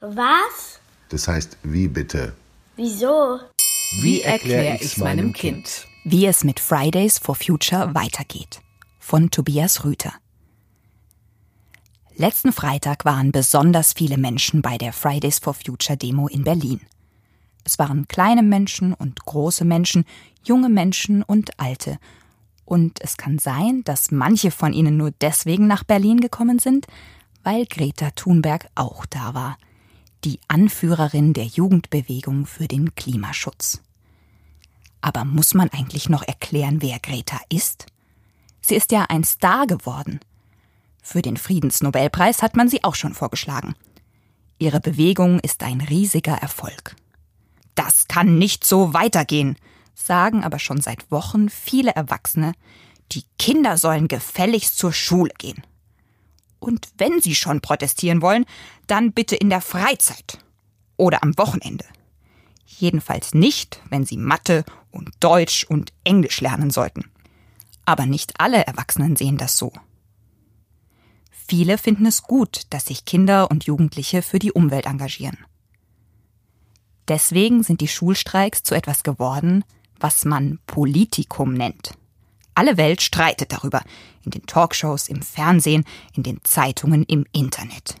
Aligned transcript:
Was? 0.00 0.80
Das 1.10 1.28
heißt, 1.28 1.58
wie 1.62 1.86
bitte? 1.86 2.34
Wieso? 2.76 3.38
Wie 4.00 4.22
erkläre 4.22 4.78
ich 4.80 4.96
meinem 4.96 5.34
Kind? 5.34 5.86
Wie 6.04 6.24
es 6.24 6.42
mit 6.42 6.58
Fridays 6.58 7.18
for 7.18 7.34
Future 7.34 7.94
weitergeht. 7.94 8.62
Von 8.98 9.30
Tobias 9.30 9.84
Rüther. 9.84 10.14
Letzten 12.16 12.52
Freitag 12.52 13.04
waren 13.04 13.30
besonders 13.30 13.92
viele 13.92 14.16
Menschen 14.16 14.62
bei 14.62 14.78
der 14.78 14.94
Fridays 14.94 15.38
for 15.38 15.52
Future 15.52 15.98
Demo 15.98 16.28
in 16.28 16.44
Berlin. 16.44 16.80
Es 17.64 17.78
waren 17.78 18.08
kleine 18.08 18.42
Menschen 18.42 18.94
und 18.94 19.22
große 19.26 19.66
Menschen, 19.66 20.06
junge 20.42 20.70
Menschen 20.70 21.22
und 21.22 21.60
alte. 21.60 21.98
Und 22.64 23.02
es 23.02 23.18
kann 23.18 23.38
sein, 23.38 23.82
dass 23.84 24.10
manche 24.10 24.50
von 24.50 24.72
ihnen 24.72 24.96
nur 24.96 25.10
deswegen 25.20 25.66
nach 25.66 25.84
Berlin 25.84 26.20
gekommen 26.20 26.58
sind, 26.58 26.86
weil 27.42 27.66
Greta 27.66 28.10
Thunberg 28.12 28.66
auch 28.74 29.04
da 29.04 29.34
war, 29.34 29.58
die 30.24 30.40
Anführerin 30.48 31.32
der 31.32 31.44
Jugendbewegung 31.44 32.46
für 32.46 32.68
den 32.68 32.94
Klimaschutz. 32.94 33.82
Aber 35.00 35.24
muss 35.24 35.54
man 35.54 35.70
eigentlich 35.70 36.08
noch 36.08 36.22
erklären, 36.22 36.82
wer 36.82 36.98
Greta 36.98 37.40
ist? 37.48 37.86
Sie 38.60 38.74
ist 38.74 38.92
ja 38.92 39.06
ein 39.08 39.24
Star 39.24 39.66
geworden. 39.66 40.20
Für 41.02 41.22
den 41.22 41.36
Friedensnobelpreis 41.36 42.42
hat 42.42 42.56
man 42.56 42.68
sie 42.68 42.84
auch 42.84 42.94
schon 42.94 43.14
vorgeschlagen. 43.14 43.74
Ihre 44.58 44.80
Bewegung 44.80 45.40
ist 45.40 45.62
ein 45.62 45.80
riesiger 45.80 46.34
Erfolg. 46.34 46.96
Das 47.74 48.08
kann 48.08 48.38
nicht 48.38 48.66
so 48.66 48.92
weitergehen, 48.92 49.56
sagen 49.94 50.44
aber 50.44 50.58
schon 50.58 50.82
seit 50.82 51.10
Wochen 51.10 51.48
viele 51.48 51.92
Erwachsene, 51.92 52.52
die 53.12 53.24
Kinder 53.38 53.78
sollen 53.78 54.06
gefälligst 54.06 54.76
zur 54.76 54.92
Schule 54.92 55.32
gehen. 55.38 55.64
Und 56.60 56.88
wenn 56.98 57.20
sie 57.20 57.34
schon 57.34 57.60
protestieren 57.60 58.22
wollen, 58.22 58.44
dann 58.86 59.12
bitte 59.12 59.34
in 59.34 59.50
der 59.50 59.60
Freizeit 59.60 60.38
oder 60.96 61.22
am 61.22 61.36
Wochenende. 61.38 61.84
Jedenfalls 62.66 63.34
nicht, 63.34 63.80
wenn 63.88 64.06
sie 64.06 64.16
Mathe 64.16 64.64
und 64.90 65.10
Deutsch 65.20 65.64
und 65.64 65.92
Englisch 66.04 66.40
lernen 66.40 66.70
sollten. 66.70 67.10
Aber 67.84 68.06
nicht 68.06 68.38
alle 68.38 68.64
Erwachsenen 68.66 69.16
sehen 69.16 69.36
das 69.36 69.56
so. 69.56 69.72
Viele 71.30 71.78
finden 71.78 72.06
es 72.06 72.22
gut, 72.22 72.62
dass 72.70 72.86
sich 72.86 73.04
Kinder 73.04 73.50
und 73.50 73.64
Jugendliche 73.64 74.22
für 74.22 74.38
die 74.38 74.52
Umwelt 74.52 74.86
engagieren. 74.86 75.38
Deswegen 77.08 77.64
sind 77.64 77.80
die 77.80 77.88
Schulstreiks 77.88 78.62
zu 78.62 78.76
etwas 78.76 79.02
geworden, 79.02 79.64
was 79.98 80.24
man 80.24 80.60
Politikum 80.66 81.52
nennt. 81.52 81.94
Alle 82.60 82.76
Welt 82.76 83.00
streitet 83.00 83.52
darüber, 83.52 83.82
in 84.22 84.32
den 84.32 84.44
Talkshows, 84.44 85.08
im 85.08 85.22
Fernsehen, 85.22 85.86
in 86.14 86.22
den 86.22 86.44
Zeitungen, 86.44 87.04
im 87.04 87.24
Internet. 87.32 87.94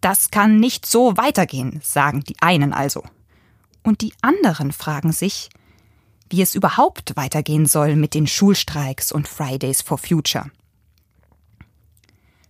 Das 0.00 0.32
kann 0.32 0.58
nicht 0.58 0.86
so 0.86 1.16
weitergehen, 1.16 1.80
sagen 1.84 2.24
die 2.24 2.34
einen 2.40 2.72
also. 2.72 3.04
Und 3.84 4.00
die 4.00 4.12
anderen 4.22 4.72
fragen 4.72 5.12
sich, 5.12 5.50
wie 6.30 6.42
es 6.42 6.56
überhaupt 6.56 7.14
weitergehen 7.14 7.66
soll 7.66 7.94
mit 7.94 8.14
den 8.14 8.26
Schulstreiks 8.26 9.12
und 9.12 9.28
Fridays 9.28 9.82
for 9.82 9.98
Future. 9.98 10.50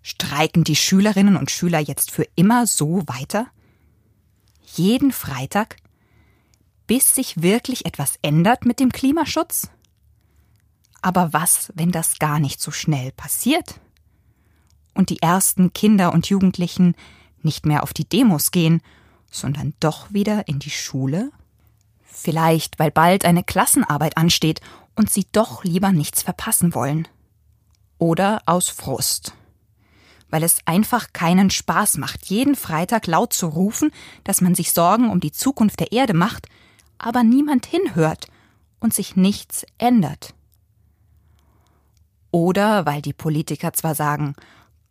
Streiken 0.00 0.64
die 0.64 0.76
Schülerinnen 0.76 1.36
und 1.36 1.50
Schüler 1.50 1.80
jetzt 1.80 2.10
für 2.10 2.26
immer 2.34 2.66
so 2.66 3.02
weiter? 3.06 3.46
Jeden 4.74 5.12
Freitag? 5.12 5.76
Bis 6.86 7.14
sich 7.14 7.42
wirklich 7.42 7.84
etwas 7.84 8.14
ändert 8.22 8.64
mit 8.64 8.80
dem 8.80 8.90
Klimaschutz? 8.90 9.68
Aber 11.02 11.32
was, 11.32 11.72
wenn 11.74 11.90
das 11.90 12.18
gar 12.18 12.38
nicht 12.38 12.60
so 12.60 12.70
schnell 12.70 13.12
passiert? 13.12 13.80
Und 14.94 15.10
die 15.10 15.20
ersten 15.20 15.72
Kinder 15.72 16.12
und 16.12 16.28
Jugendlichen 16.28 16.94
nicht 17.42 17.66
mehr 17.66 17.82
auf 17.82 17.92
die 17.92 18.08
Demos 18.08 18.50
gehen, 18.50 18.80
sondern 19.30 19.74
doch 19.80 20.12
wieder 20.12 20.48
in 20.48 20.58
die 20.58 20.70
Schule? 20.70 21.30
Vielleicht, 22.02 22.78
weil 22.78 22.90
bald 22.90 23.24
eine 23.24 23.42
Klassenarbeit 23.42 24.16
ansteht 24.16 24.60
und 24.94 25.10
sie 25.10 25.26
doch 25.32 25.64
lieber 25.64 25.92
nichts 25.92 26.22
verpassen 26.22 26.74
wollen. 26.74 27.08
Oder 27.98 28.42
aus 28.46 28.68
Frust 28.68 29.34
weil 30.32 30.42
es 30.42 30.60
einfach 30.64 31.12
keinen 31.12 31.50
Spaß 31.50 31.98
macht, 31.98 32.24
jeden 32.24 32.56
Freitag 32.56 33.06
laut 33.06 33.34
zu 33.34 33.46
rufen, 33.46 33.92
dass 34.24 34.40
man 34.40 34.54
sich 34.54 34.72
Sorgen 34.72 35.10
um 35.10 35.20
die 35.20 35.30
Zukunft 35.30 35.78
der 35.78 35.92
Erde 35.92 36.14
macht, 36.14 36.48
aber 36.96 37.22
niemand 37.22 37.66
hinhört 37.66 38.28
und 38.80 38.94
sich 38.94 39.14
nichts 39.14 39.66
ändert. 39.76 40.34
Oder 42.32 42.86
weil 42.86 43.02
die 43.02 43.12
Politiker 43.12 43.72
zwar 43.74 43.94
sagen, 43.94 44.34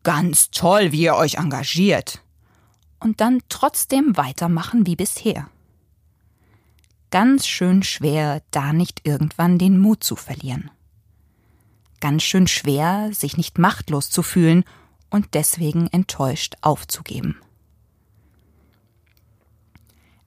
ganz 0.03 0.51
toll, 0.51 0.93
wie 0.93 1.01
ihr 1.01 1.15
euch 1.15 1.35
engagiert, 1.35 2.21
und 2.99 3.19
dann 3.19 3.41
trotzdem 3.49 4.15
weitermachen 4.15 4.85
wie 4.85 4.95
bisher. 4.95 5.49
Ganz 7.09 7.47
schön 7.47 7.83
schwer, 7.83 8.41
da 8.51 8.71
nicht 8.71 9.01
irgendwann 9.03 9.57
den 9.57 9.79
Mut 9.79 10.03
zu 10.03 10.15
verlieren. 10.15 10.71
Ganz 11.99 12.23
schön 12.23 12.47
schwer, 12.47 13.09
sich 13.11 13.37
nicht 13.37 13.57
machtlos 13.57 14.09
zu 14.09 14.23
fühlen 14.23 14.63
und 15.09 15.33
deswegen 15.33 15.87
enttäuscht 15.87 16.55
aufzugeben. 16.61 17.37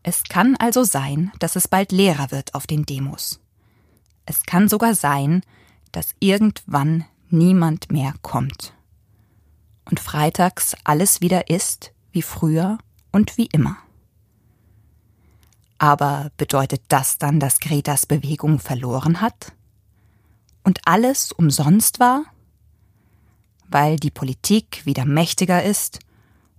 Es 0.02 0.24
kann 0.24 0.56
also 0.56 0.84
sein, 0.84 1.32
dass 1.38 1.56
es 1.56 1.68
bald 1.68 1.90
leerer 1.90 2.30
wird 2.30 2.54
auf 2.54 2.66
den 2.66 2.84
Demos. 2.84 3.40
Es 4.26 4.42
kann 4.42 4.68
sogar 4.68 4.94
sein, 4.94 5.42
dass 5.96 6.14
irgendwann 6.20 7.04
niemand 7.30 7.90
mehr 7.90 8.14
kommt. 8.22 8.74
Und 9.84 10.00
freitags 10.00 10.76
alles 10.84 11.20
wieder 11.20 11.50
ist 11.50 11.92
wie 12.12 12.22
früher 12.22 12.78
und 13.12 13.36
wie 13.36 13.46
immer. 13.46 13.76
Aber 15.78 16.30
bedeutet 16.36 16.82
das 16.88 17.18
dann, 17.18 17.40
dass 17.40 17.60
Gretas 17.60 18.06
Bewegung 18.06 18.58
verloren 18.58 19.20
hat? 19.20 19.52
Und 20.62 20.80
alles 20.86 21.32
umsonst 21.32 22.00
war? 22.00 22.24
weil 23.74 23.96
die 23.96 24.12
Politik 24.12 24.86
wieder 24.86 25.04
mächtiger 25.04 25.64
ist 25.64 25.98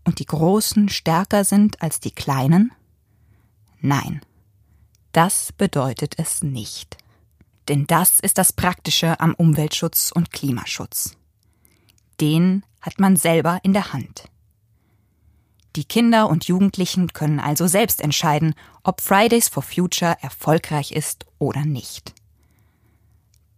und 0.03 0.19
die 0.19 0.25
Großen 0.25 0.89
stärker 0.89 1.45
sind 1.45 1.81
als 1.81 2.01
die 2.01 2.11
Kleinen? 2.11 2.73
Nein, 3.79 4.21
das 5.13 5.53
bedeutet 5.53 6.15
es 6.17 6.43
nicht. 6.43 6.97
Denn 7.67 7.87
das 7.87 8.19
ist 8.19 8.37
das 8.37 8.53
Praktische 8.53 9.19
am 9.19 9.33
Umweltschutz 9.33 10.11
und 10.13 10.31
Klimaschutz. 10.31 11.17
Den 12.21 12.63
hat 12.81 12.99
man 12.99 13.15
selber 13.15 13.59
in 13.63 13.73
der 13.73 13.93
Hand. 13.93 14.25
Die 15.75 15.83
Kinder 15.83 16.29
und 16.29 16.45
Jugendlichen 16.45 17.11
können 17.11 17.39
also 17.39 17.67
selbst 17.67 17.99
entscheiden, 17.99 18.55
ob 18.83 19.01
Fridays 19.01 19.49
for 19.49 19.63
Future 19.63 20.15
erfolgreich 20.21 20.91
ist 20.91 21.25
oder 21.37 21.65
nicht. 21.65 22.13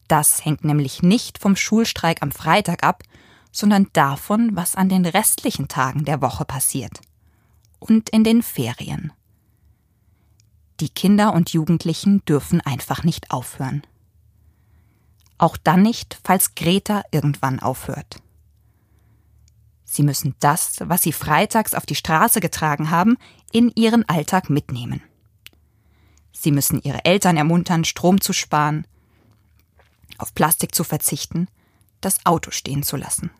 Das 0.07 0.43
hängt 0.43 0.63
nämlich 0.63 1.03
nicht 1.03 1.37
vom 1.37 1.55
Schulstreik 1.55 2.23
am 2.23 2.31
Freitag 2.31 2.83
ab, 2.83 3.03
sondern 3.51 3.87
davon, 3.93 4.55
was 4.55 4.75
an 4.75 4.89
den 4.89 5.05
restlichen 5.05 5.67
Tagen 5.67 6.05
der 6.05 6.21
Woche 6.21 6.45
passiert. 6.45 7.01
Und 7.79 8.09
in 8.09 8.23
den 8.23 8.41
Ferien. 8.41 9.13
Die 10.79 10.89
Kinder 10.89 11.33
und 11.33 11.51
Jugendlichen 11.51 12.23
dürfen 12.25 12.61
einfach 12.61 13.03
nicht 13.03 13.31
aufhören. 13.31 13.83
Auch 15.37 15.57
dann 15.57 15.81
nicht, 15.81 16.19
falls 16.23 16.55
Greta 16.55 17.03
irgendwann 17.11 17.59
aufhört. 17.59 18.21
Sie 19.83 20.03
müssen 20.03 20.35
das, 20.39 20.75
was 20.79 21.01
sie 21.01 21.13
freitags 21.13 21.73
auf 21.73 21.85
die 21.85 21.95
Straße 21.95 22.39
getragen 22.39 22.91
haben, 22.91 23.17
in 23.51 23.71
ihren 23.75 24.07
Alltag 24.09 24.49
mitnehmen. 24.49 25.01
Sie 26.31 26.51
müssen 26.51 26.81
ihre 26.81 27.05
Eltern 27.05 27.37
ermuntern, 27.37 27.85
Strom 27.85 28.21
zu 28.21 28.33
sparen, 28.33 28.85
auf 30.17 30.33
Plastik 30.35 30.75
zu 30.75 30.83
verzichten, 30.83 31.47
das 32.01 32.25
Auto 32.25 32.51
stehen 32.51 32.83
zu 32.83 32.95
lassen. 32.97 33.31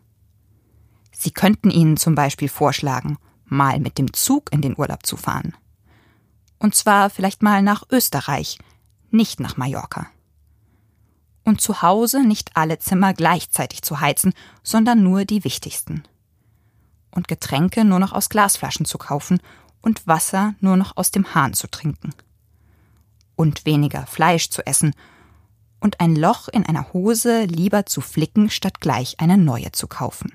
Sie 1.11 1.31
könnten 1.31 1.69
ihnen 1.69 1.97
zum 1.97 2.15
Beispiel 2.15 2.49
vorschlagen, 2.49 3.17
mal 3.45 3.79
mit 3.79 3.97
dem 3.97 4.13
Zug 4.13 4.51
in 4.51 4.61
den 4.61 4.77
Urlaub 4.77 5.05
zu 5.05 5.17
fahren. 5.17 5.55
Und 6.59 6.75
zwar 6.75 7.09
vielleicht 7.09 7.43
mal 7.43 7.61
nach 7.61 7.83
Österreich, 7.91 8.57
nicht 9.09 9.39
nach 9.39 9.57
Mallorca. 9.57 10.07
Und 11.47 11.61
zu 11.61 11.81
Hause 11.81 12.25
nicht 12.25 12.57
alle 12.57 12.77
Zimmer 12.77 13.13
gleichzeitig 13.13 13.81
zu 13.81 14.01
heizen, 14.01 14.33
sondern 14.63 15.01
nur 15.01 15.23
die 15.23 15.45
wichtigsten. 15.45 16.03
Und 17.09 17.29
Getränke 17.29 17.85
nur 17.85 17.99
noch 17.99 18.11
aus 18.11 18.27
Glasflaschen 18.27 18.85
zu 18.85 18.97
kaufen 18.97 19.39
und 19.81 20.05
Wasser 20.05 20.55
nur 20.59 20.75
noch 20.75 20.97
aus 20.97 21.09
dem 21.11 21.33
Hahn 21.33 21.53
zu 21.53 21.67
trinken. 21.67 22.13
Und 23.37 23.65
weniger 23.65 24.05
Fleisch 24.07 24.49
zu 24.49 24.67
essen 24.67 24.93
und 25.79 26.01
ein 26.01 26.17
Loch 26.17 26.49
in 26.49 26.65
einer 26.65 26.91
Hose 26.91 27.45
lieber 27.45 27.85
zu 27.85 28.01
flicken, 28.01 28.49
statt 28.49 28.81
gleich 28.81 29.21
eine 29.21 29.37
neue 29.37 29.71
zu 29.71 29.87
kaufen. 29.87 30.33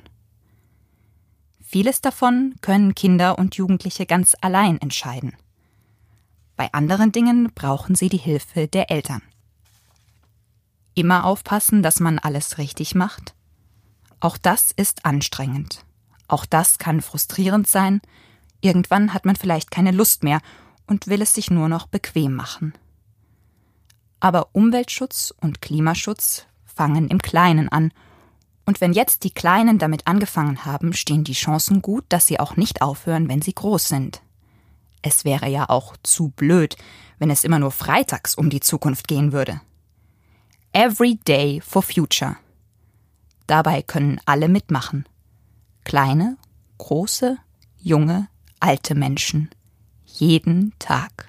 Vieles 1.61 2.00
davon 2.00 2.55
können 2.62 2.94
Kinder 2.94 3.38
und 3.38 3.56
Jugendliche 3.56 4.06
ganz 4.06 4.35
allein 4.41 4.81
entscheiden. 4.81 5.35
Bei 6.56 6.73
anderen 6.73 7.12
Dingen 7.12 7.53
brauchen 7.55 7.97
sie 7.97 8.09
die 8.09 8.17
Hilfe 8.17 8.67
der 8.67 8.91
Eltern. 8.91 9.20
Immer 10.94 11.24
aufpassen, 11.24 11.82
dass 11.82 12.00
man 12.00 12.18
alles 12.18 12.58
richtig 12.58 12.94
macht. 12.94 13.34
Auch 14.20 14.36
das 14.36 14.72
ist 14.72 15.04
anstrengend. 15.04 15.84
Auch 16.28 16.46
das 16.46 16.78
kann 16.78 17.00
frustrierend 17.00 17.66
sein, 17.66 18.00
Irgendwann 18.62 19.12
hat 19.12 19.26
man 19.26 19.36
vielleicht 19.36 19.70
keine 19.70 19.90
Lust 19.90 20.22
mehr 20.22 20.40
und 20.86 21.08
will 21.08 21.20
es 21.20 21.34
sich 21.34 21.50
nur 21.50 21.68
noch 21.68 21.86
bequem 21.86 22.34
machen. 22.34 22.72
Aber 24.20 24.48
Umweltschutz 24.52 25.34
und 25.40 25.60
Klimaschutz 25.60 26.46
fangen 26.64 27.08
im 27.08 27.20
Kleinen 27.20 27.68
an. 27.68 27.92
Und 28.64 28.80
wenn 28.80 28.92
jetzt 28.92 29.24
die 29.24 29.34
Kleinen 29.34 29.78
damit 29.78 30.06
angefangen 30.06 30.64
haben, 30.64 30.92
stehen 30.92 31.24
die 31.24 31.32
Chancen 31.32 31.82
gut, 31.82 32.04
dass 32.08 32.28
sie 32.28 32.38
auch 32.38 32.56
nicht 32.56 32.82
aufhören, 32.82 33.28
wenn 33.28 33.42
sie 33.42 33.52
groß 33.52 33.88
sind. 33.88 34.22
Es 35.02 35.24
wäre 35.24 35.48
ja 35.48 35.68
auch 35.68 35.96
zu 36.04 36.28
blöd, 36.28 36.76
wenn 37.18 37.30
es 37.30 37.42
immer 37.42 37.58
nur 37.58 37.72
freitags 37.72 38.36
um 38.36 38.48
die 38.48 38.60
Zukunft 38.60 39.08
gehen 39.08 39.32
würde. 39.32 39.60
Every 40.74 41.16
Day 41.16 41.60
for 41.60 41.82
Future. 41.82 42.38
Dabei 43.46 43.82
können 43.82 44.22
alle 44.24 44.48
mitmachen. 44.48 45.06
Kleine, 45.84 46.38
große, 46.78 47.36
junge, 47.76 48.28
alte 48.58 48.94
Menschen. 48.94 49.50
Jeden 50.06 50.72
Tag. 50.78 51.28